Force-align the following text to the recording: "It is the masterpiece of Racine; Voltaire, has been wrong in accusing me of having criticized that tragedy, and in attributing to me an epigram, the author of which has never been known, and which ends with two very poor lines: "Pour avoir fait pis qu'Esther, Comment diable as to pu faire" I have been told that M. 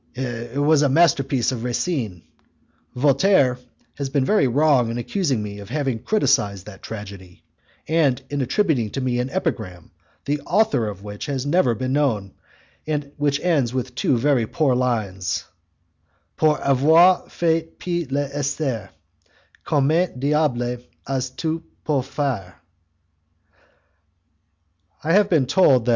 "It 0.15 0.57
is 0.57 0.81
the 0.81 0.89
masterpiece 0.89 1.51
of 1.51 1.63
Racine; 1.63 2.23
Voltaire, 2.95 3.59
has 3.99 4.09
been 4.09 4.25
wrong 4.25 4.89
in 4.89 4.97
accusing 4.97 5.43
me 5.43 5.59
of 5.59 5.69
having 5.69 5.99
criticized 6.01 6.65
that 6.65 6.81
tragedy, 6.81 7.43
and 7.87 8.19
in 8.31 8.41
attributing 8.41 8.89
to 8.93 8.99
me 8.99 9.19
an 9.19 9.29
epigram, 9.29 9.91
the 10.25 10.41
author 10.41 10.87
of 10.87 11.03
which 11.03 11.27
has 11.27 11.45
never 11.45 11.75
been 11.75 11.93
known, 11.93 12.31
and 12.87 13.11
which 13.17 13.39
ends 13.41 13.75
with 13.75 13.93
two 13.93 14.17
very 14.17 14.47
poor 14.47 14.73
lines: 14.73 15.45
"Pour 16.35 16.59
avoir 16.59 17.29
fait 17.29 17.77
pis 17.77 18.07
qu'Esther, 18.07 18.89
Comment 19.63 20.19
diable 20.19 20.79
as 21.07 21.29
to 21.29 21.61
pu 21.85 22.01
faire" 22.01 22.55
I 25.03 25.13
have 25.13 25.29
been 25.29 25.45
told 25.45 25.85
that 25.85 25.89
M. 25.89 25.89